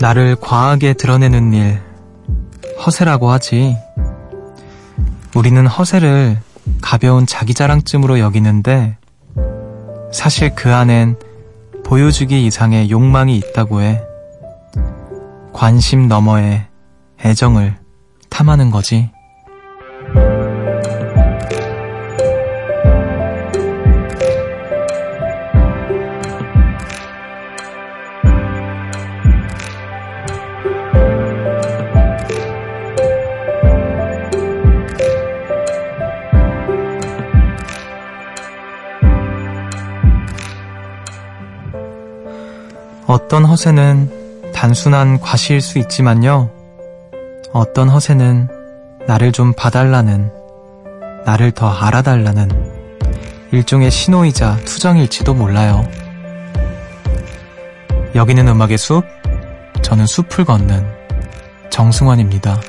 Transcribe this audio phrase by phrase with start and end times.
[0.00, 1.78] 나를 과하게 드러내는 일,
[2.84, 3.76] 허세라고 하지.
[5.34, 6.38] 우리는 허세를
[6.80, 8.96] 가벼운 자기 자랑쯤으로 여기는데,
[10.10, 11.16] 사실 그 안엔
[11.84, 14.00] 보여주기 이상의 욕망이 있다고 해.
[15.52, 16.64] 관심 너머의
[17.22, 17.76] 애정을
[18.30, 19.10] 탐하는 거지.
[43.30, 46.50] 어떤 허세는 단순한 과시일 수 있지만요.
[47.52, 48.48] 어떤 허세는
[49.06, 50.32] 나를 좀 봐달라는,
[51.24, 52.48] 나를 더 알아달라는
[53.52, 55.88] 일종의 신호이자 투정일지도 몰라요.
[58.16, 59.04] 여기는 음악의 숲,
[59.80, 60.84] 저는 숲을 걷는
[61.70, 62.60] 정승환입니다.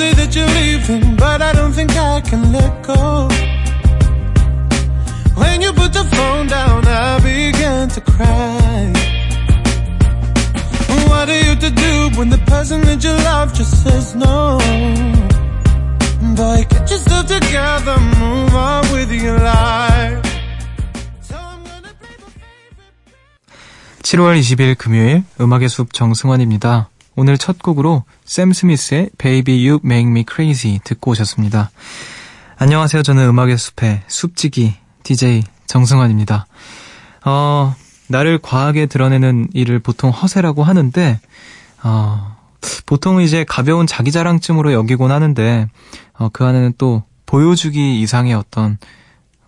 [0.00, 3.28] Say that you're leaving, but I don't think I can let go.
[5.40, 8.92] When you put the phone down, I began to cry.
[11.08, 14.36] What are you to do when the person that you love just says no?
[16.38, 20.24] Boy, get yourself together, move on with your life.
[21.28, 24.08] So I'm gonna play my favorite.
[24.08, 26.88] 7월 20일 금요일 음악의 숲 정승환입니다.
[27.16, 31.70] 오늘 첫 곡으로 샘 스미스의 Baby You Make Me Crazy 듣고 오셨습니다.
[32.56, 33.02] 안녕하세요.
[33.02, 36.46] 저는 음악의 숲의 숲지기 DJ 정승환입니다.
[37.24, 37.74] 어,
[38.08, 41.20] 나를 과하게 드러내는 일을 보통 허세라고 하는데,
[41.82, 42.36] 어,
[42.86, 45.68] 보통 이제 가벼운 자기 자랑쯤으로 여기곤 하는데,
[46.14, 48.78] 어, 그 안에는 또 보여주기 이상의 어떤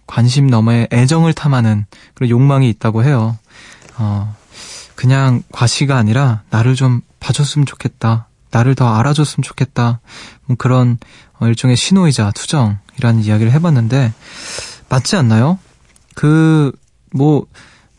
[0.06, 3.38] 관심 너머의 애정을 탐하는 그런 욕망이 있다고 해요.
[3.98, 4.34] 어,
[4.94, 8.28] 그냥 과시가 아니라 나를 좀 봐줬으면 좋겠다.
[8.50, 10.00] 나를 더 알아줬으면 좋겠다.
[10.46, 10.98] 뭐 그런
[11.38, 14.12] 어, 일종의 신호이자 투정이라는 이야기를 해봤는데
[14.88, 15.58] 맞지 않나요?
[16.14, 16.72] 그
[17.12, 17.46] 뭐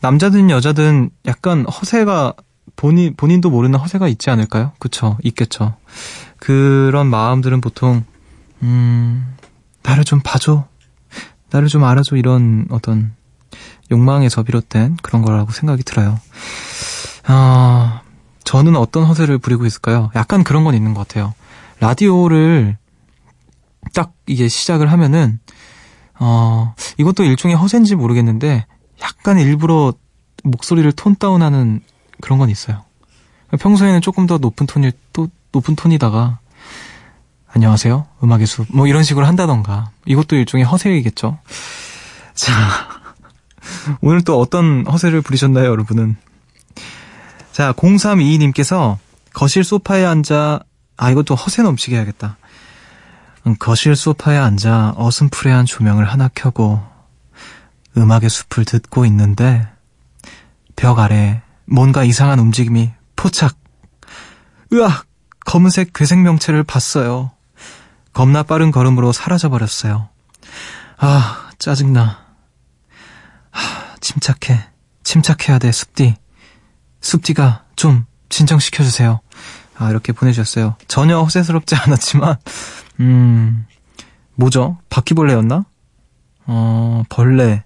[0.00, 2.34] 남자든 여자든 약간 허세가
[2.76, 4.72] 본인 본인도 모르는 허세가 있지 않을까요?
[4.78, 5.16] 그쵸?
[5.22, 5.76] 있겠죠.
[6.38, 8.04] 그런 마음들은 보통
[8.62, 9.34] 음
[9.82, 10.66] 나를 좀 봐줘,
[11.50, 13.14] 나를 좀 알아줘 이런 어떤
[13.90, 16.18] 욕망에서 비롯된 그런 거라고 생각이 들어요.
[17.26, 18.02] 아,
[18.44, 20.10] 저는 어떤 허세를 부리고 있을까요?
[20.14, 21.34] 약간 그런 건 있는 것 같아요.
[21.80, 22.76] 라디오를
[23.94, 25.40] 딱 이게 시작을 하면은,
[26.18, 28.66] 어, 이것도 일종의 허세인지 모르겠는데,
[29.02, 29.94] 약간 일부러
[30.44, 31.80] 목소리를 톤 다운하는
[32.20, 32.84] 그런 건 있어요.
[33.58, 36.38] 평소에는 조금 더 높은 톤일, 또 높은 톤이다가,
[37.48, 38.06] 안녕하세요.
[38.22, 38.66] 음악의 숲.
[38.70, 39.90] 뭐 이런 식으로 한다던가.
[40.06, 41.38] 이것도 일종의 허세이겠죠.
[42.34, 42.52] 자,
[44.00, 46.16] 오늘 또 어떤 허세를 부리셨나요, 여러분은?
[47.54, 48.98] 자, 0322님께서
[49.32, 50.58] 거실 소파에 앉아,
[50.96, 52.36] 아, 이것도 허세 넘치게 해야겠다.
[53.46, 56.82] 음, 거실 소파에 앉아 어슴푸레한 조명을 하나 켜고
[57.96, 59.68] 음악의 숲을 듣고 있는데
[60.74, 63.56] 벽 아래 뭔가 이상한 움직임이 포착.
[64.72, 65.06] 으악!
[65.46, 67.30] 검은색 괴생 명체를 봤어요.
[68.12, 70.08] 겁나 빠른 걸음으로 사라져버렸어요.
[70.98, 72.18] 아, 짜증나.
[73.52, 74.58] 하, 침착해.
[75.04, 76.16] 침착해야 돼, 숲디.
[77.04, 79.20] 숲디가 좀 진정시켜주세요.
[79.76, 80.76] 아, 이렇게 보내주셨어요.
[80.88, 82.36] 전혀 허세스럽지 않았지만,
[83.00, 83.66] 음,
[84.34, 84.78] 뭐죠?
[84.88, 85.64] 바퀴벌레였나?
[86.46, 87.62] 어, 벌레.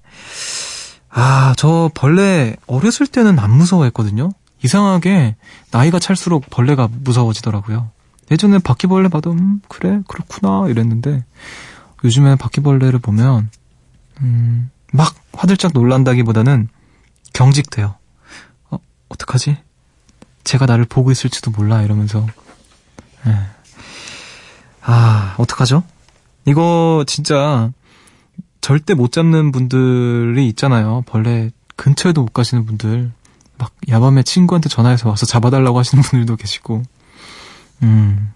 [1.11, 4.31] 아, 저 벌레 어렸을 때는 안 무서워했거든요?
[4.63, 5.37] 이상하게
[5.71, 7.91] 나이가 찰수록 벌레가 무서워지더라고요.
[8.31, 11.25] 예전에 바퀴벌레 봐도, 음, 그래, 그렇구나, 이랬는데,
[12.05, 13.51] 요즘에 바퀴벌레를 보면,
[14.21, 16.69] 음, 막 화들짝 놀란다기보다는
[17.33, 17.95] 경직돼요.
[19.19, 19.57] 어, 어떡하지?
[20.45, 22.27] 제가 나를 보고 있을지도 몰라, 이러면서.
[23.27, 23.37] 예.
[24.83, 25.83] 아, 어떡하죠?
[26.47, 27.71] 이거 진짜
[28.61, 31.03] 절대 못 잡는 분들이 있잖아요.
[31.07, 33.11] 벌레 근처에도 못 가시는 분들.
[33.59, 36.83] 막 야밤에 친구한테 전화해서 와서 잡아달라고 하시는 분들도 계시고.
[37.83, 38.33] 음.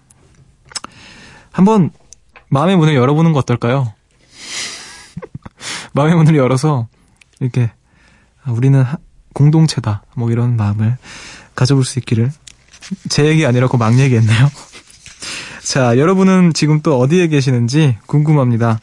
[1.51, 1.91] 한번
[2.49, 3.93] 마음의 문을 열어보는 거 어떨까요?
[5.93, 6.87] 마음의 문을 열어서
[7.39, 7.71] 이렇게
[8.43, 8.97] 아, 우리는 하-
[9.33, 10.97] 공동체다 뭐 이런 마음을
[11.55, 12.31] 가져볼 수 있기를
[13.09, 14.49] 제 얘기 아니라 고 막 얘기했네요.
[15.63, 18.79] 자, 여러분은 지금 또 어디에 계시는지 궁금합니다.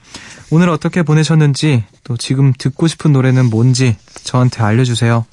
[0.50, 5.26] 오늘 어떻게 보내셨는지, 또 지금 듣고 싶은 노래는 뭔지 저한테 알려주세요.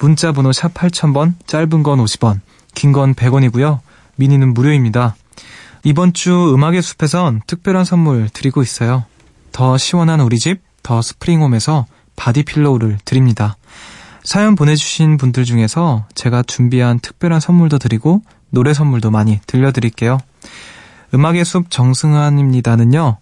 [0.00, 2.40] 문자 번호 샵 8000번, 짧은 건 50원,
[2.74, 3.78] 긴 건 100원이고요.
[4.16, 5.14] 미니는 무료입니다.
[5.84, 9.04] 이번 주 음악의 숲에선 특별한 선물 드리고 있어요.
[9.52, 13.56] 더 시원한 우리 집, 더 스프링홈에서 바디필로우를 드립니다.
[14.24, 20.18] 사연 보내주신 분들 중에서 제가 준비한 특별한 선물도 드리고 노래 선물도 많이 들려드릴게요.
[21.14, 23.18] 음악의 숲 정승환입니다는요.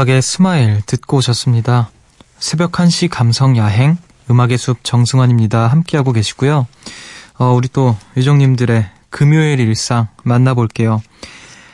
[0.00, 1.90] 존박의 스마일 듣고 오셨습니다.
[2.38, 3.98] 새벽 1시 감성 야행
[4.30, 5.66] 음악의 숲 정승환입니다.
[5.66, 6.66] 함께하고 계시고요.
[7.38, 11.02] 어, 우리 또 요정님들의 금요일 일상 만나볼게요.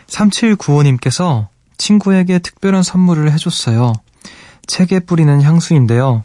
[0.09, 1.47] 3795님께서
[1.79, 3.93] 친구에게 특별한 선물을 해줬어요.
[4.67, 6.25] 책에 뿌리는 향수인데요.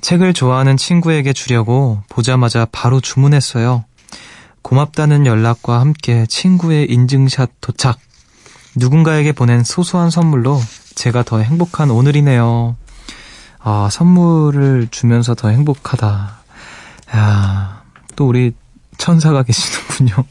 [0.00, 3.84] 책을 좋아하는 친구에게 주려고 보자마자 바로 주문했어요.
[4.62, 8.00] 고맙다는 연락과 함께 친구의 인증샷 도착.
[8.74, 10.60] 누군가에게 보낸 소소한 선물로
[10.98, 12.76] 제가 더 행복한 오늘이네요.
[13.60, 16.38] 아, 선물을 주면서 더 행복하다.
[17.14, 17.82] 야,
[18.16, 18.52] 또 우리
[18.98, 20.24] 천사가 계시는군요.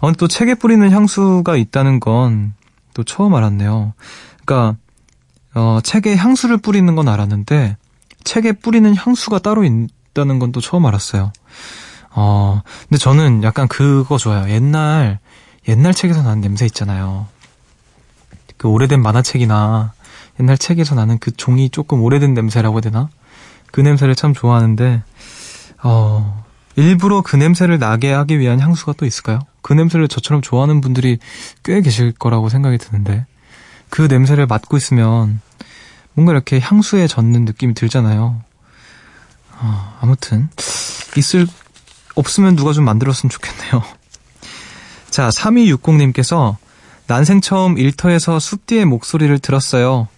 [0.00, 2.54] 어, 또 책에 뿌리는 향수가 있다는 건
[2.94, 3.92] 또 처음 알았네요.
[4.44, 4.78] 그러니까
[5.54, 7.76] 어, 책에 향수를 뿌리는 건 알았는데
[8.22, 11.32] 책에 뿌리는 향수가 따로 있다는 건 또 처음 알았어요.
[12.10, 14.48] 어, 근데 저는 약간 그거 좋아요.
[14.48, 15.18] 옛날
[15.66, 17.26] 옛날 책에서 나는 냄새 있잖아요.
[18.64, 19.92] 그 오래된 만화책이나
[20.40, 23.10] 옛날 책에서 나는 그 종이 조금 오래된 냄새라고 해야 되나?
[23.70, 25.02] 그 냄새를 참 좋아하는데,
[25.82, 26.44] 어,
[26.74, 29.40] 일부러 그 냄새를 나게 하기 위한 향수가 또 있을까요?
[29.60, 31.18] 그 냄새를 저처럼 좋아하는 분들이
[31.62, 33.26] 꽤 계실 거라고 생각이 드는데,
[33.90, 35.42] 그 냄새를 맡고 있으면
[36.14, 38.40] 뭔가 이렇게 향수에 젖는 느낌이 들잖아요.
[39.58, 40.48] 어, 아무튼,
[41.18, 41.46] 있을,
[42.14, 43.84] 없으면 누가 좀 만들었으면 좋겠네요.
[45.10, 46.56] 자, 3260님께서
[47.06, 50.08] 난생 처음 일터에서 숲디의 목소리를 들었어요.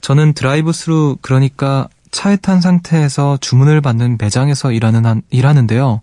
[0.00, 6.00] 저는 드라이브 스루 그러니까 차에 탄 상태에서 주문을 받는 매장에서 일하는 한, 일하는데요.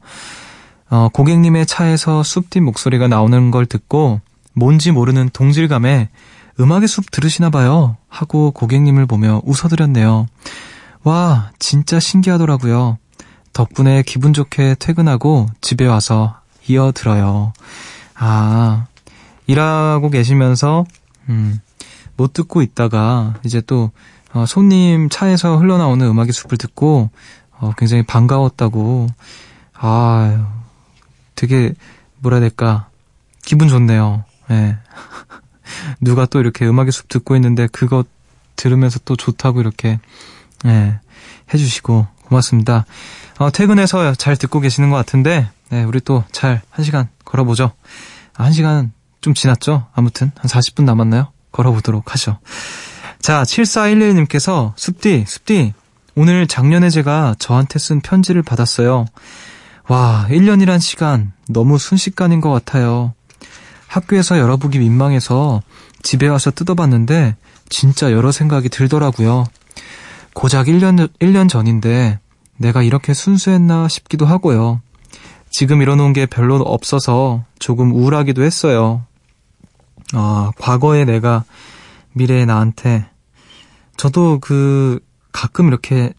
[0.91, 4.21] 어, 고객님의 차에서 숲디 목소리가 나오는 걸 듣고
[4.53, 6.09] 뭔지 모르는 동질감에
[6.59, 10.27] 음악의 숲 들으시나 봐요 하고 고객님을 보며 웃어드렸네요.
[11.03, 12.97] 와, 진짜 신기하더라고요.
[13.53, 16.35] 덕분에 기분 좋게 퇴근하고 집에 와서
[16.67, 17.53] 이어 들어요.
[18.15, 18.87] 아,
[19.51, 20.85] 일하고 계시면서
[21.29, 21.59] 음,
[22.17, 23.91] 못 듣고 있다가 이제 또
[24.33, 27.09] 어, 손님 차에서 흘러나오는 음악의 숲을 듣고
[27.59, 29.07] 어, 굉장히 반가웠다고
[29.73, 30.47] 아
[31.35, 31.73] 되게
[32.19, 32.89] 뭐라 해야 될까
[33.43, 34.23] 기분 좋네요.
[34.51, 34.77] 예.
[36.01, 38.03] 누가 또 이렇게 음악의 숲 듣고 있는데 그거
[38.55, 39.99] 들으면서 또 좋다고 이렇게
[40.65, 40.99] 예,
[41.53, 42.85] 해주시고 고맙습니다.
[43.39, 47.71] 어, 퇴근해서 잘 듣고 계시는 것 같은데 네, 우리 또 잘 한 시간 걸어보죠.
[48.35, 49.87] 아, 한 시간 좀 지났죠?
[49.93, 51.31] 아무튼 한 40분 남았나요?
[51.51, 52.39] 걸어보도록 하죠.
[53.21, 55.73] 자, 7411님께서 숲디, 숲디,
[56.15, 59.05] 오늘 작년에 제가 저한테 쓴 편지를 받았어요.
[59.87, 63.13] 와, 1년이란 시간 너무 순식간인 것 같아요.
[63.87, 65.61] 학교에서 열어보기 민망해서
[66.03, 67.35] 집에 와서 뜯어봤는데
[67.69, 69.45] 진짜 여러 생각이 들더라고요.
[70.33, 72.19] 고작 1년, 1년 전인데
[72.57, 74.81] 내가 이렇게 순수했나 싶기도 하고요.
[75.49, 79.05] 지금 이뤄놓은 게 별로 없어서 조금 우울하기도 했어요.
[80.13, 81.43] 아, 과거에 내가
[82.13, 83.07] 미래의 나한테
[83.97, 84.99] 저도 그
[85.31, 86.13] 가끔 이렇게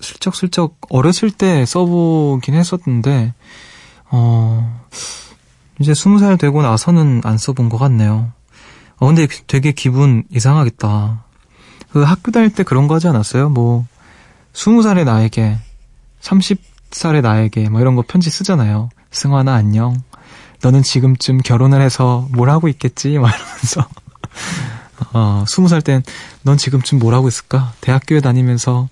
[0.00, 3.34] 슬쩍슬쩍 어렸을 때 써보긴 했었는데
[4.10, 4.86] 어,
[5.80, 8.32] 이제 스무 살 되고 나서는 안 써본 것 같네요.
[8.98, 11.24] 어, 근데 되게 기분 이상하겠다.
[11.90, 13.48] 그 학교 다닐 때 그런 거 하지 않았어요?
[13.48, 13.86] 뭐,
[14.52, 15.58] 스무 살의 나에게,
[16.20, 16.60] 삼십
[16.90, 18.88] 살의 나에게, 뭐 이런 거 편지 쓰잖아요.
[19.10, 19.96] 승환아, 안녕.
[20.62, 23.18] 너는 지금쯤 결혼을 해서 뭘 하고 있겠지?
[23.18, 23.86] 막 이러면서.
[25.12, 26.02] 어, 스무 살 땐
[26.42, 27.72] 넌 지금쯤 뭘 하고 있을까?
[27.80, 28.88] 대학교에 다니면서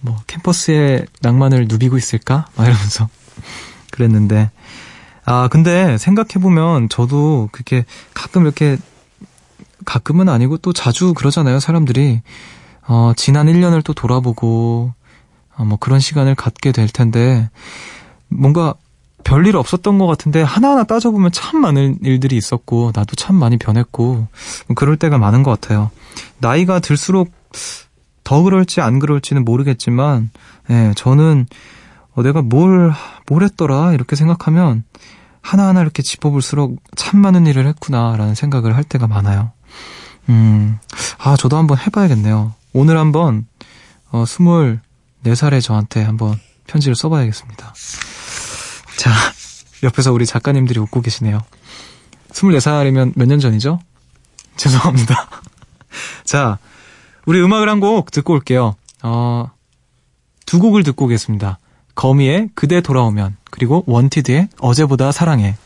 [0.00, 2.46] 뭐 캠퍼스의 낭만을 누비고 있을까?
[2.56, 3.08] 막 이러면서
[3.90, 4.50] 그랬는데
[5.24, 7.84] 아 근데 생각해 보면 저도 그렇게
[8.14, 8.78] 가끔 이렇게
[9.84, 12.22] 가끔은 아니고 또 자주 그러잖아요 사람들이
[12.86, 14.92] 어 지난 1년을 또 돌아보고
[15.56, 17.50] 어, 뭐 그런 시간을 갖게 될 텐데
[18.28, 18.74] 뭔가
[19.26, 24.28] 별일 없었던 것 같은데 하나하나 따져보면 참 많은 일들이 있었고 나도 참 많이 변했고
[24.76, 25.90] 그럴 때가 많은 것 같아요.
[26.38, 27.32] 나이가 들수록
[28.22, 30.30] 더 그럴지 안 그럴지는 모르겠지만
[30.70, 31.46] 예, 저는
[32.14, 32.92] 어, 내가 뭘,
[33.26, 34.84] 뭘 했더라 이렇게 생각하면
[35.40, 39.50] 하나하나 이렇게 짚어볼수록 참 많은 일을 했구나라는 생각을 할 때가 많아요.
[40.28, 40.78] 음,
[41.18, 42.54] 아, 저도 한번 해봐야겠네요.
[42.72, 43.46] 오늘 한번,
[44.10, 47.74] 어, 24살의 저한테 한번 편지를 써봐야겠습니다.
[48.96, 49.10] 자,
[49.82, 51.40] 옆에서 우리 작가님들이 웃고 계시네요.
[52.30, 53.78] 24살이면 몇 년 전이죠?
[54.56, 55.28] 죄송합니다.
[56.24, 56.58] 자,
[57.26, 58.76] 우리 음악을 한 곡 듣고 올게요.
[59.02, 59.50] 어,
[60.46, 61.58] 두 곡을 듣고 오겠습니다.
[61.94, 65.56] 거미의 그대 돌아오면, 그리고 원티드의 어제보다 사랑해.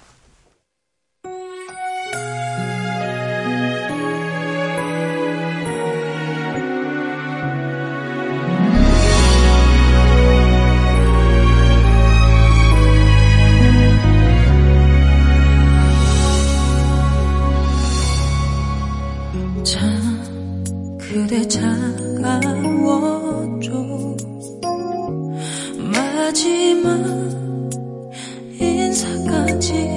[29.27, 29.90] 인사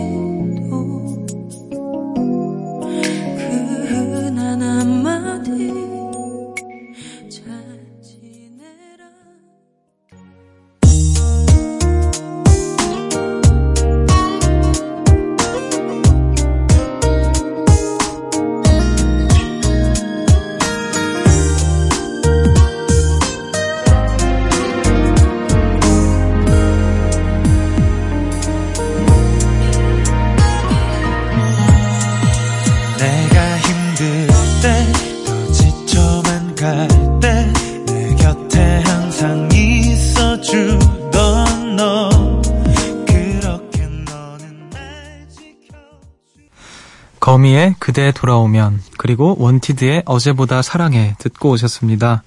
[47.53, 52.23] 거미의 그대 돌아오면 그리고 원티드의 어제보다 사랑해 듣고 오셨습니다.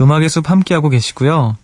[0.00, 1.56] 음악의 숲 함께하고 계시고요.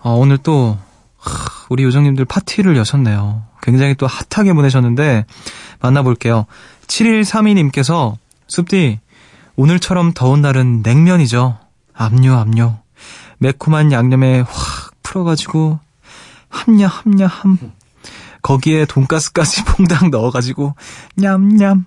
[0.00, 0.78] 어, 오늘 또
[1.18, 3.42] 하, 우리 요정님들 파티를 여셨네요.
[3.62, 5.26] 굉장히 또 핫하게 보내셨는데
[5.80, 6.46] 만나볼게요.
[6.86, 8.98] 7132님께서 숲디
[9.56, 11.58] 오늘처럼 더운 날은 냉면이죠.
[11.92, 12.72] 압류 압류.
[13.38, 15.78] 매콤한 양념에 확 풀어가지고
[16.48, 17.58] 함냐 함냐 함.
[18.40, 20.74] 거기에 돈가스까지 퐁당 넣어가지고
[21.16, 21.84] 냠냠.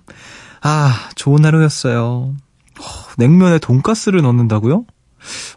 [0.62, 2.36] 아 좋은 하루였어요.
[2.80, 2.84] 어,
[3.18, 4.86] 냉면에 돈가스를 넣는다고요?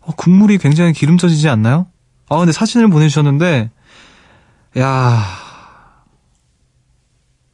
[0.02, 1.87] 어, 국물이 굉장히 기름져지지 않나요?
[2.28, 3.70] 아 근데 사진을 보내주셨는데
[4.78, 5.25] 야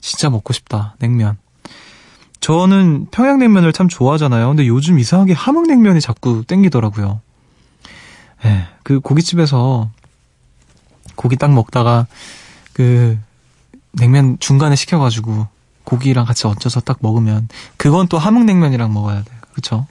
[0.00, 1.38] 진짜 먹고 싶다 냉면.
[2.40, 4.48] 저는 평양냉면을 참 좋아하잖아요.
[4.48, 7.20] 근데 요즘 이상하게 함흥냉면이 자꾸 땡기더라고요.
[8.46, 9.90] 예, 그 고깃집에서
[11.16, 12.06] 고기 딱 먹다가
[12.72, 13.18] 그
[13.92, 15.46] 냉면 중간에 시켜가지고
[15.90, 19.38] 고기랑 같이 얹어서 딱 먹으면 그건 또 함흥냉면이랑 먹어야 돼요.
[19.54, 19.86] 그쵸?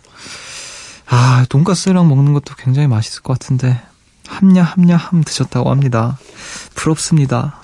[1.07, 3.81] 아, 돈가스랑 먹는 것도 굉장히 맛있을 것 같은데
[4.25, 6.17] 함냐 함냐 함 드셨다고 합니다.
[6.73, 7.61] 부럽습니다.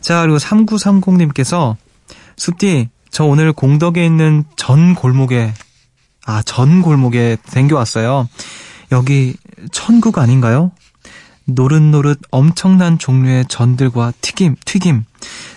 [0.00, 1.74] 자, 그리고 3930님께서
[2.36, 5.52] 숲디, 저 오늘 공덕에 있는 전 골목에
[6.24, 8.28] 아, 전 골목에 댕겨왔어요.
[8.92, 9.34] 여기
[9.72, 10.70] 천국 아닌가요?
[11.46, 15.04] 노릇노릇 엄청난 종류의 전들과 튀김, 튀김.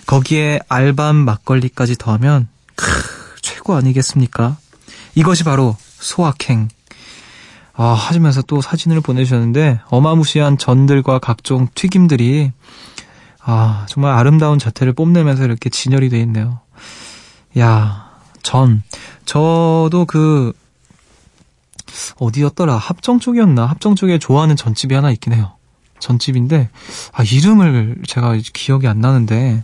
[0.06, 2.86] 거기에 알밤 막걸리까지 더하면 크,
[3.42, 4.56] 최고 아니겠습니까?
[5.14, 6.68] 이것이 바로 소확행.
[7.74, 12.52] 아, 하시면서 또 사진을 보내주셨는데 어마무시한 전들과 각종 튀김들이
[13.42, 16.60] 아, 정말 아름다운 자태를 뽐내면서 이렇게 진열이 돼 있네요.
[17.58, 18.10] 야,
[18.42, 18.82] 전.
[19.24, 20.52] 저도 그
[22.18, 22.76] 어디였더라?
[22.76, 23.66] 합정 쪽이었나?
[23.66, 25.52] 합정 쪽에 좋아하는 전집이 하나 있긴 해요.
[26.00, 26.68] 전집인데
[27.12, 29.62] 아 이름을 제가 기억이 안 나는데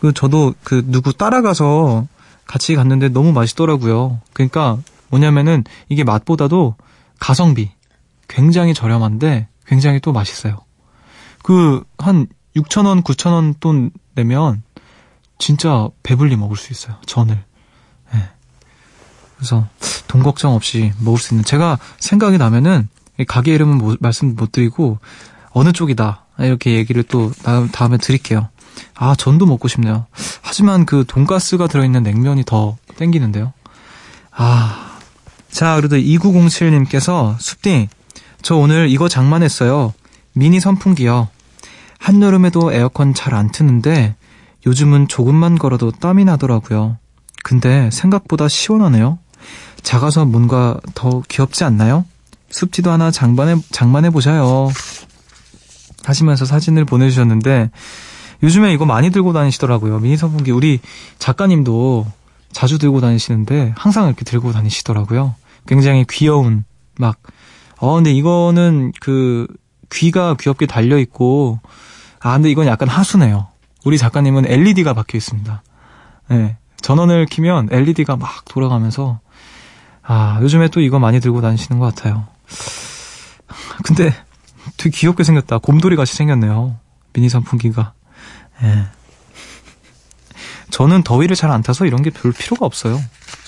[0.00, 2.06] 그 저도 그 누구 따라가서
[2.46, 4.20] 같이 갔는데 너무 맛있더라고요.
[4.32, 6.76] 그러니까 뭐냐면은 이게 맛보다도
[7.18, 7.70] 가성비
[8.28, 10.58] 굉장히 저렴한데 굉장히 또 맛있어요.
[11.42, 14.62] 그 한 6,000원, 9,000원 돈 내면
[15.38, 16.96] 진짜 배불리 먹을 수 있어요.
[17.06, 17.42] 전을.
[18.14, 18.18] 예.
[19.36, 19.66] 그래서
[20.08, 24.50] 돈 걱정 없이 먹을 수 있는 제가 생각이 나면은 이 가게 이름은 못- 말씀 못
[24.52, 24.98] 드리고
[25.52, 28.48] 어느 쪽이다 이렇게 얘기를 또 나- 다음에 드릴게요.
[28.94, 30.06] 아 전도 먹고 싶네요.
[30.42, 33.52] 하지만 그 돈가스가 들어있는 냉면이 더 땡기는데요.
[34.32, 34.96] 아,
[35.50, 37.88] 자 그래도 2907님께서 숲디
[38.42, 39.92] 저 오늘 이거 장만했어요.
[40.32, 41.28] 미니 선풍기요.
[41.98, 44.14] 한여름에도 에어컨 잘 안 트는데
[44.66, 46.96] 요즘은 조금만 걸어도 땀이 나더라고요.
[47.42, 49.18] 근데 생각보다 시원하네요.
[49.82, 52.04] 작아서 뭔가 더 귀엽지 않나요?
[52.50, 54.68] 습지도 하나 장만해, 장만해 보자요.
[56.04, 57.70] 하시면서 사진을 보내주셨는데,
[58.42, 59.98] 요즘에 이거 많이 들고 다니시더라고요.
[60.00, 60.50] 미니 선풍기.
[60.50, 60.80] 우리
[61.18, 62.06] 작가님도
[62.52, 65.34] 자주 들고 다니시는데, 항상 이렇게 들고 다니시더라고요.
[65.66, 66.64] 굉장히 귀여운,
[66.98, 67.18] 막,
[67.78, 69.46] 어, 근데 이거는 그,
[69.92, 71.60] 귀가 귀엽게 달려 있고,
[72.20, 73.48] 아, 근데 이건 약간 하수네요.
[73.84, 75.62] 우리 작가님은 LED가 박혀 있습니다.
[76.28, 76.56] 네.
[76.80, 79.20] 전원을 키면 LED가 막 돌아가면서,
[80.02, 82.26] 아, 요즘에 또 이거 많이 들고 다니시는 것 같아요.
[83.84, 84.14] 근데
[84.76, 85.58] 되게 귀엽게 생겼다.
[85.58, 86.78] 곰돌이 같이 생겼네요.
[87.12, 87.92] 미니 선풍기가.
[88.62, 88.86] 예.
[90.70, 93.00] 저는 더위를 잘 안 타서 이런 게 별 필요가 없어요.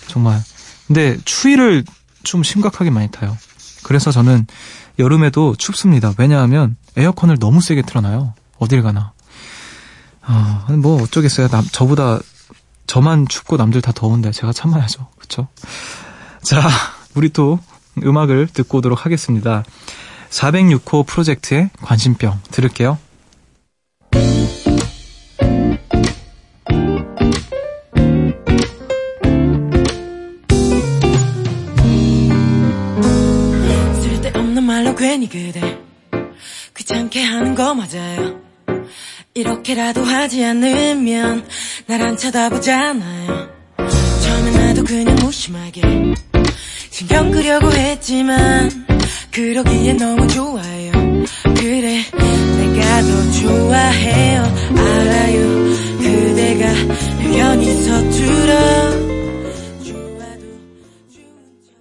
[0.09, 0.41] 정말.
[0.87, 1.85] 근데 추위를
[2.25, 3.37] 좀 심각하게 많이 타요.
[3.85, 4.47] 그래서 저는
[4.99, 6.13] 여름에도 춥습니다.
[6.19, 8.35] 왜냐하면 에어컨을 너무 세게 틀어놔요.
[8.59, 9.13] 어딜 가나.
[10.23, 11.49] 아, 뭐 어쩌겠어요.
[11.49, 12.19] 남, 저보다
[12.87, 15.09] 저만 춥고 남들 다 더운데 제가 참아야죠.
[15.19, 15.49] 그쵸?
[16.43, 16.61] 자,
[17.15, 17.59] 우리 또
[18.03, 19.65] 음악을 듣고 오도록 하겠습니다.
[20.33, 22.99] 406호 프로젝트의 관심병 들을게요.
[34.01, 35.79] 쓸데없는 말로 괜히 그대
[36.77, 38.41] 귀찮게 하는 거 맞아요
[39.35, 41.47] 이렇게라도 하지 않으면
[41.87, 43.49] 날안 쳐다보잖아요
[44.23, 45.83] 처음엔 나도 그냥 무심하게
[46.91, 48.82] 신경 끄려고 했지만
[49.33, 50.93] 그러기엔 너무 좋아요.
[51.57, 54.43] 그래 내가 더 좋아해요.
[54.77, 55.41] 알아요.
[55.99, 56.69] 그대가
[57.19, 58.53] 의견이 서툴어.
[59.85, 60.45] 좋아도
[61.11, 61.73] 좋은 척.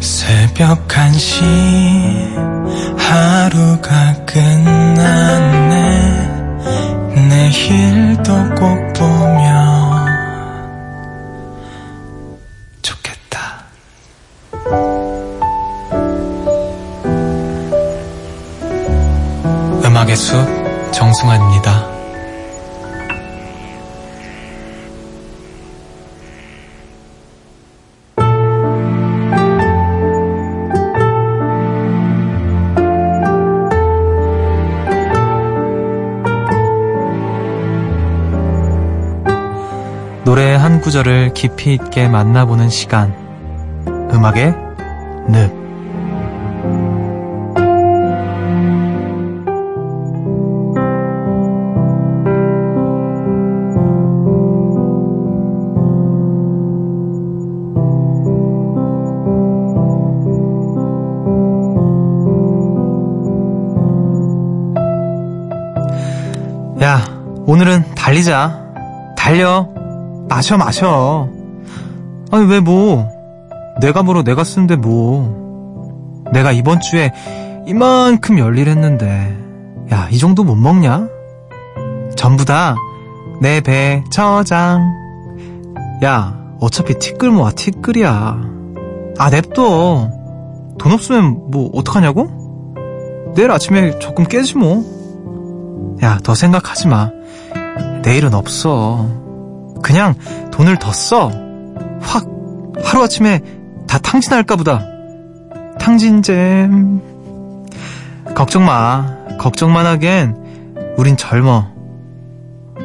[0.00, 1.40] 새벽 1시
[2.98, 5.66] 하루가 끝났네.
[7.30, 8.85] 내일도 꼭
[20.06, 21.96] 음악의 숲 정승환입니다
[40.24, 43.14] 노래의 한 구절을 깊이 있게 만나보는 시간.
[44.12, 44.54] 음악의
[45.28, 45.55] 늪.
[68.06, 68.62] 달리자.
[69.16, 69.68] 달려.
[70.28, 71.28] 마셔, 마셔.
[72.30, 73.08] 아니, 왜 뭐.
[73.80, 76.24] 내가 뭐로 내가 쓰는데 뭐.
[76.32, 77.10] 내가 이번 주에
[77.66, 79.36] 이만큼 열일 했는데.
[79.92, 81.08] 야, 이 정도 못 먹냐?
[82.14, 82.76] 전부 다
[83.40, 84.80] 내배 저장.
[86.04, 88.40] 야, 어차피 티끌 모아, 티끌이야.
[89.18, 90.12] 아, 냅둬.
[90.78, 92.28] 돈 없으면 뭐, 어떡하냐고?
[93.34, 95.96] 내일 아침에 조금 깨지 뭐.
[96.04, 97.10] 야, 더 생각하지 마.
[98.06, 99.10] 내일은 없어.
[99.82, 100.14] 그냥
[100.52, 101.28] 돈을 더 써.
[102.00, 102.24] 확
[102.82, 103.42] 하루아침에
[103.88, 104.80] 다 탕진할까 보다.
[105.80, 107.00] 탕진잼.
[108.36, 109.16] 걱정 마.
[109.38, 110.36] 걱정만 하겐
[110.96, 111.66] 우린 젊어.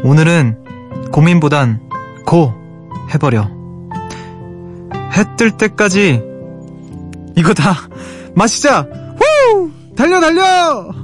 [0.04, 0.58] 오늘은
[1.12, 1.80] 고민보단
[2.26, 2.52] 고
[3.14, 3.48] 해버려.
[5.16, 6.20] 해 뜰 때까지
[7.38, 7.76] 이거 다
[8.36, 8.88] 마시자.
[9.20, 9.72] 후!
[9.96, 11.01] 달려 달려!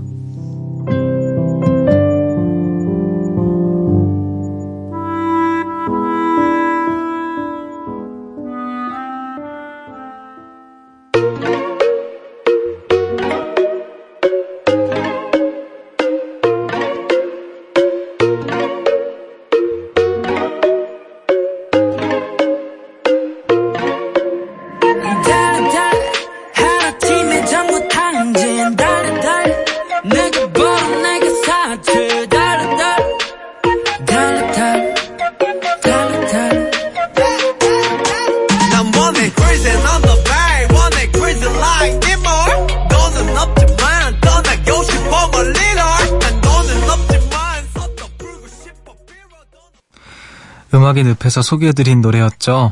[51.28, 52.72] 늪에서 소개해드린 노래였죠.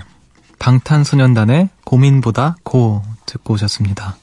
[0.60, 4.16] 방탄소년단의 고민보다 고 듣고 오셨습니다.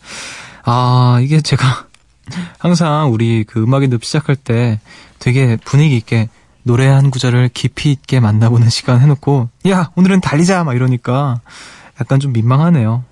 [0.64, 1.87] 아, 이게 제가
[2.59, 4.81] 항상 우리 그 음악의 늪 시작할 때
[5.18, 6.29] 되게 분위기 있게
[6.62, 10.64] 노래 한 구절을 깊이 있게 만나보는 시간 해놓고, 야, 오늘은 달리자!
[10.64, 11.40] 막 이러니까
[12.01, 13.05] 약간 좀 민망하네요.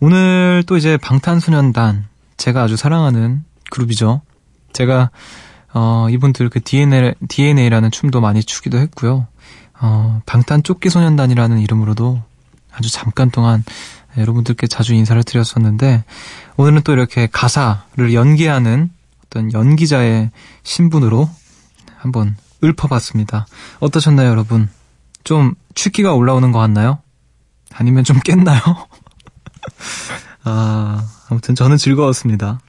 [0.00, 4.22] 오늘 또 이제 방탄소년단, 제가 아주 사랑하는 그룹이죠.
[4.72, 5.10] 제가,
[5.74, 9.26] 어, 이분들 그 DNA, DNA라는 춤도 많이 추기도 했고요.
[9.80, 12.22] 어, 방탄 쫓기 소년단이라는 이름으로도
[12.72, 13.64] 아주 잠깐 동안
[14.16, 16.04] 여러분들께 자주 인사를 드렸었는데,
[16.56, 18.90] 오늘은 또 이렇게 가사를 연기하는
[19.26, 20.30] 어떤 연기자의
[20.62, 21.28] 신분으로
[21.96, 23.46] 한번 읊어봤습니다.
[23.80, 24.68] 어떠셨나요, 여러분?
[25.24, 26.98] 좀 취기가 올라오는 것 같나요?
[27.72, 28.60] 아니면 좀 깼나요?
[30.44, 32.60] 아, 아무튼 저는 즐거웠습니다.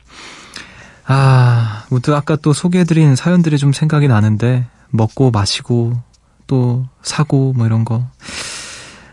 [1.05, 6.01] 아, 무튼 아까 또 소개해드린 사연들이 좀 생각이 나는데, 먹고 마시고,
[6.47, 8.05] 또 사고, 뭐 이런 거.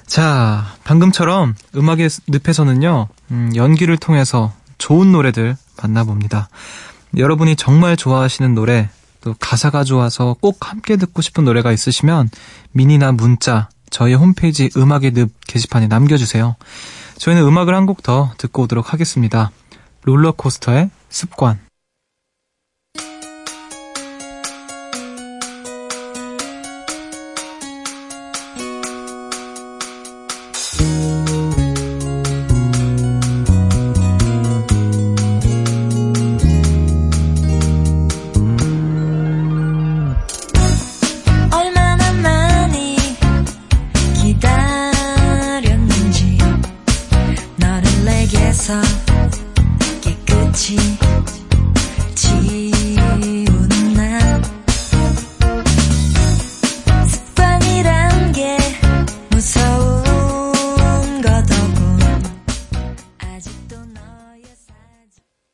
[0.07, 6.49] 자, 방금처럼 음악의 늪에서는요, 음, 연기를 통해서 좋은 노래들 만나봅니다.
[7.17, 8.91] 여러분이 정말 좋아하시는 노래,
[9.23, 12.29] 또 가사가 좋아서 꼭 함께 듣고 싶은 노래가 있으시면
[12.73, 16.57] 미니나 문자 저희 홈페이지 음악의 늪 게시판에 남겨주세요.
[17.19, 19.51] 저희는 음악을 한 곡 더 듣고 오도록 하겠습니다.
[20.03, 21.61] 롤러코스터의 습관.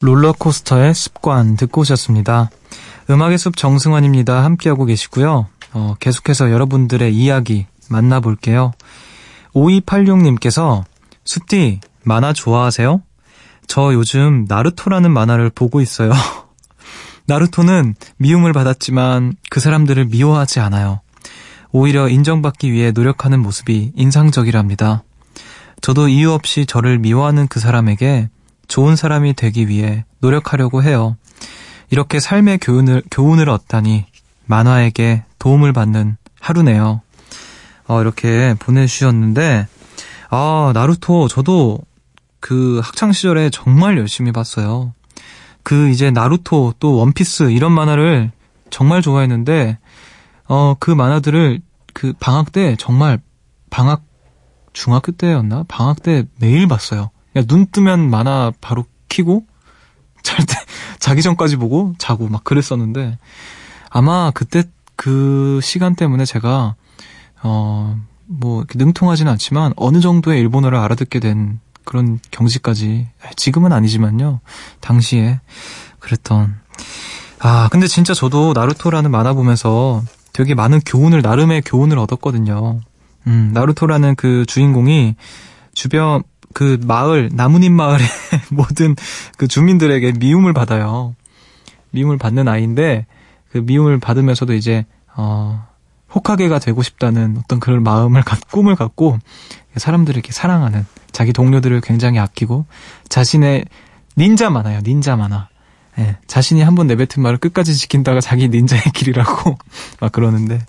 [0.01, 2.51] 롤러코스터의 습관 듣고 오셨습니다.
[3.11, 4.45] 음악의 숲 정승환입니다.
[4.45, 5.49] 함께하고 계시고요.
[5.73, 8.73] 어, 계속해서 여러분들의 이야기 만나볼게요.
[9.55, 10.85] 5286님께서
[11.25, 13.03] 숲디 만화 좋아하세요?
[13.67, 16.13] 저 요즘 나루토라는 만화를 보고 있어요.
[17.27, 21.01] 나루토는 미움을 받았지만 그 사람들을 미워하지 않아요.
[21.73, 25.03] 오히려 인정받기 위해 노력하는 모습이 인상적이랍니다.
[25.81, 28.31] 저도 이유 없이 저를 미워하는 그 사람에게
[28.69, 31.17] 좋은 사람이 되기 위해 노력하려고 해요.
[31.91, 34.07] 이렇게 삶의 교훈을, 교훈을 얻다니
[34.47, 37.01] 만화에게 도움을 받는 하루네요.
[37.87, 39.67] 어, 이렇게 보내주셨는데,
[40.31, 41.81] 아, 나루토, 저도
[42.41, 44.93] 그 학창시절에 정말 열심히 봤어요.
[45.63, 48.31] 그 이제 나루토 또 원피스 이런 만화를
[48.71, 49.79] 정말 좋아했는데,
[50.47, 51.61] 어, 그 만화들을
[51.95, 53.19] 그 방학 때 정말
[53.71, 54.03] 방학
[54.73, 55.65] 중학교 때였나?
[55.69, 57.11] 방학 때 매일 봤어요.
[57.33, 59.45] 그냥 눈 뜨면 만화 바로 키고
[60.23, 60.55] 잘 때
[60.99, 63.19] 자기 전까지 보고 자고 막 그랬었는데
[63.91, 64.65] 아마 그때
[64.97, 66.75] 그 시간 때문에 제가
[67.43, 67.97] 어
[68.29, 74.41] 뭐 능통하지는 않지만 어느 정도의 일본어를 알아듣게 된 그런 경지까지 지금은 아니지만요
[74.81, 75.41] 당시에
[75.99, 76.55] 그랬던
[77.41, 80.03] 아 근데 진짜 저도 나루토라는 만화 보면서
[80.35, 82.81] 되게 많은 교훈을 나름의 교훈을 얻었거든요.
[83.27, 85.17] 음 나루토라는 그 주인공이
[85.73, 86.23] 주변
[86.55, 88.07] 그 마을 나무님 마을의
[88.51, 88.97] 모든
[89.37, 91.15] 그 주민들에게 미움을 받아요.
[91.91, 93.07] 미움을 받는 아이인데
[93.51, 94.85] 그 미움을 받으면서도 이제
[95.17, 95.67] 어
[96.15, 99.19] 호카게가 되고 싶다는 어떤 그런 마음을 갖 꿈을 갖고
[99.77, 102.67] 사람들을 이렇게 사랑하는 자기 동료들을 굉장히 아끼고
[103.09, 103.65] 자신의
[104.17, 105.49] 닌자 만화요 닌자 만화.
[105.99, 109.59] 예, 자신이 한 번 내뱉은 말을 끝까지 지킨다가 자기 닌자의 길이라고
[110.01, 110.61] 막 그러는데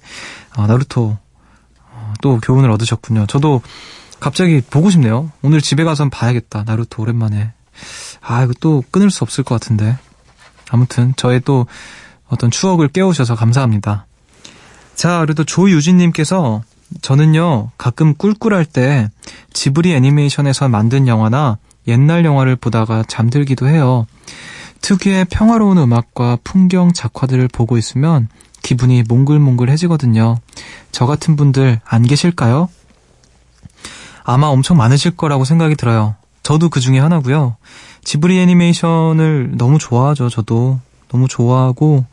[0.58, 1.18] 어, 나루토
[1.92, 3.28] 어, 또 교훈을 얻으셨군요.
[3.28, 3.62] 저도
[4.20, 5.32] 갑자기 보고 싶네요.
[5.42, 6.64] 오늘 집에 가서 한번 봐야겠다.
[6.66, 7.52] 나루토 오랜만에.
[8.22, 9.98] 아, 이거 또 끊을 수 없을 것 같은데.
[10.70, 11.66] 아무튼 저의 또
[12.28, 14.06] 어떤 추억을 깨우셔서 감사합니다.
[14.96, 16.62] 자, 그래도 조유진님께서
[17.02, 19.10] 저는요, 가끔 꿀꿀할 때
[19.54, 24.06] 지브리 애니메이션에서 만든 영화나 옛날 영화를 보다가 잠들기도 해요.
[24.82, 28.28] 특유의 평화로운 음악과 풍경 작화들을 보고 있으면
[28.62, 30.38] 기분이 몽글몽글해지거든요.
[30.92, 32.70] 저 같은 분들 안 계실까요?
[34.30, 36.16] 아마 엄청 많으실 거라고 생각이 들어요.
[36.44, 37.56] 저도 그 중에 하나고요.
[38.04, 40.30] 지브리 애니메이션을 너무 좋아하죠.
[40.30, 42.06] 저도 너무 좋아하고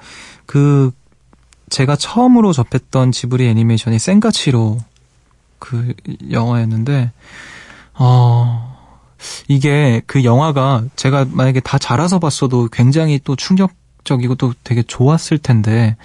[0.46, 0.92] 그
[1.68, 4.78] 제가 처음으로 접했던 지브리 애니메이션이 센가치로
[5.58, 5.92] 그
[6.30, 7.12] 영화였는데
[7.98, 8.78] 어
[9.48, 15.96] 이게 그 영화가 제가 만약에 다 자라서 봤어도 굉장히 또 충격적이고 또 되게 좋았을 텐데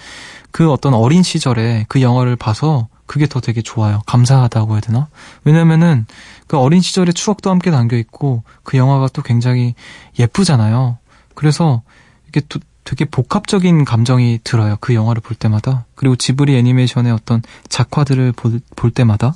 [0.51, 4.01] 그 어떤 어린 시절에 그 영화를 봐서 그게 더 되게 좋아요.
[4.05, 5.09] 감사하다고 해야 되나?
[5.43, 6.05] 왜냐면은
[6.47, 9.75] 그 어린 시절의 추억도 함께 담겨 있고 그 영화가 또 굉장히
[10.17, 10.97] 예쁘잖아요.
[11.35, 11.81] 그래서
[12.29, 14.77] 이게 또 되게 복합적인 감정이 들어요.
[14.79, 15.83] 그 영화를 볼 때마다.
[15.93, 19.35] 그리고 지브리 애니메이션의 어떤 작화들을 볼, 볼 때마다.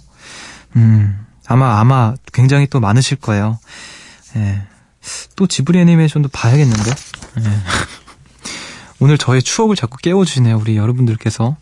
[0.78, 3.60] 음, 아마, 아마 굉장히 또 많으실 거예요.
[4.38, 4.62] 예.
[5.36, 6.92] 또 지브리 애니메이션도 봐야겠는데?
[6.92, 7.44] 예.
[9.02, 10.58] 오늘 저의 추억을 자꾸 깨워주시네요.
[10.58, 11.58] 우리 여러분들께서.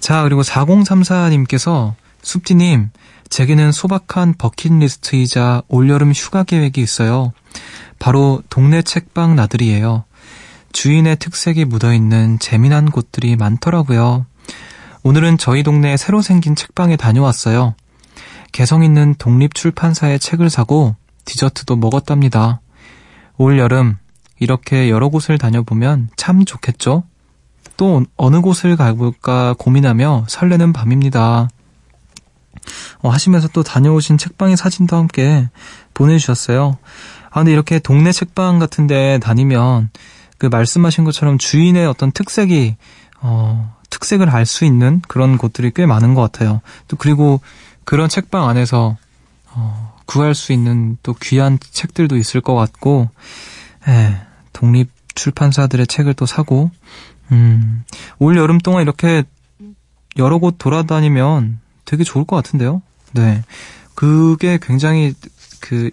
[0.00, 2.90] 자, 그리고 4034님께서 숲디님,
[3.28, 7.32] 제게는 소박한 버킷리스트이자 올여름 휴가 계획이 있어요.
[7.98, 10.04] 바로 동네 책방 나들이에요.
[10.72, 14.26] 주인의 특색이 묻어있는 재미난 곳들이 많더라고요.
[15.02, 17.74] 오늘은 저희 동네에 새로 생긴 책방에 다녀왔어요.
[18.52, 22.60] 개성 있는 독립 출판사의 책을 사고 디저트도 먹었답니다.
[23.36, 23.98] 올 여름
[24.38, 27.04] 이렇게 여러 곳을 다녀보면 참 좋겠죠?
[27.78, 31.48] 또 어느 곳을 가볼까 고민하며 설레는 밤입니다.
[32.98, 35.48] 어, 하시면서 또 다녀오신 책방의 사진도 함께
[35.94, 36.76] 보내주셨어요.
[37.30, 39.90] 아, 근데 이렇게 동네 책방 같은 데 다니면
[40.38, 42.76] 그 말씀하신 것처럼 주인의 어떤 특색이,
[43.20, 46.60] 어, 특색을 알 수 있는 그런 곳들이 꽤 많은 것 같아요.
[46.88, 47.40] 또 그리고
[47.84, 48.96] 그런 책방 안에서,
[49.52, 53.08] 어, 구할 수 있는 또 귀한 책들도 있을 것 같고,
[53.86, 54.20] 예,
[54.52, 56.70] 독립 출판사들의 책을 또 사고,
[57.32, 57.84] 음,
[58.18, 59.24] 올 여름 동안 이렇게
[60.16, 62.82] 여러 곳 돌아다니면 되게 좋을 것 같은데요?
[63.12, 63.42] 네.
[63.94, 65.14] 그게 굉장히
[65.60, 65.90] 그,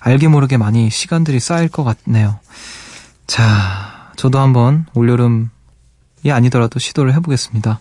[0.00, 2.38] 알게 모르게 많이 시간들이 쌓일 것 같네요.
[3.26, 5.48] 자, 저도 한번 올여름이
[6.28, 7.80] 아니더라도 시도를 해보겠습니다.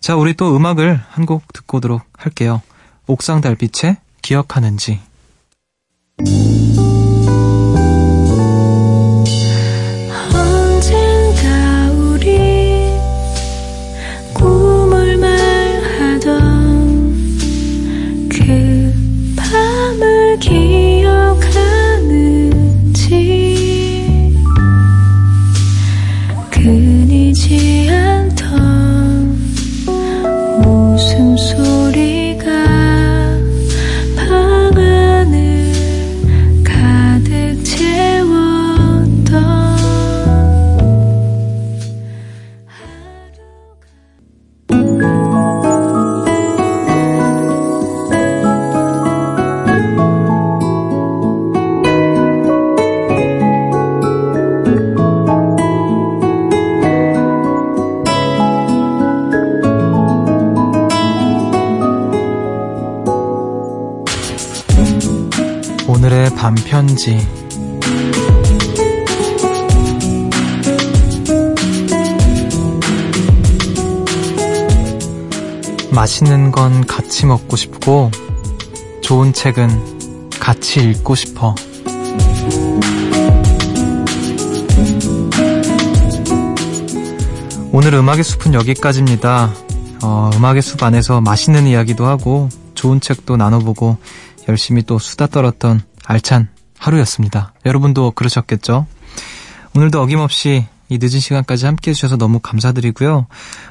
[0.00, 2.62] 자, 우리 또 음악을 한 곡 듣고 오도록 할게요.
[3.06, 5.00] 옥상 달빛의 기억하는지.
[65.98, 67.18] 오늘의 밤편지.
[75.90, 78.12] 맛있는 건 같이 먹고 싶고,
[79.02, 81.56] 좋은 책은 같이 읽고 싶어.
[87.72, 89.52] 오늘 음악의 숲은 여기까지입니다.
[90.04, 93.96] 어, 음악의 숲 안에서 맛있는 이야기도 하고, 좋은 책도 나눠보고,
[94.48, 97.52] 열심히 또 수다 떨었던 알찬 하루였습니다.
[97.66, 98.86] 여러분도 그러셨겠죠?
[99.76, 103.26] 오늘도 어김없이 이 늦은 시간까지 함께 해주셔서 너무 감사드리고요.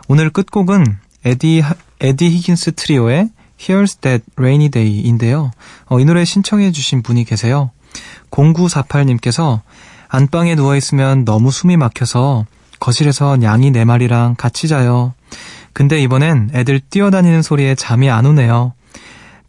[0.08, 0.86] 오늘 끝곡은
[1.26, 5.50] 에디, 하- 에디 히긴스 트리오의 Here's That Rainy Day인데요.
[5.88, 7.72] 어, 이 노래 신청해주신 분이 계세요.
[8.30, 9.62] 0948님께서
[10.10, 12.46] 안방에 누워있으면 너무 숨이 막혀서
[12.80, 15.16] 거실에서 냥이 네 마리랑 같이 자요.
[15.74, 18.74] 근데 이번엔 애들 뛰어다니는 소리에 잠이 안 오네요.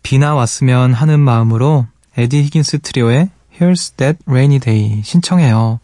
[0.03, 1.87] 비나 왔으면 하는 마음으로
[2.19, 5.81] 에디 히긴스 트리오의 Here's That Rainy Day 신청해요.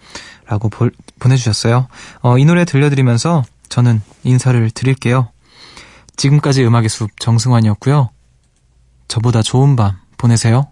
[0.46, 1.88] 라고 볼- 보내주셨어요.
[2.20, 5.30] 어, 이 노래 들려드리면서 저는 인사를 드릴게요.
[6.16, 8.10] 지금까지 음악의 숲 정승환이었고요.
[9.08, 10.68] 저보다 좋은 밤 보내세요.